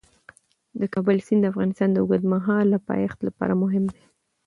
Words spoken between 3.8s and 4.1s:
دی.